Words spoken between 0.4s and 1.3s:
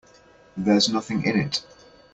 There's nothing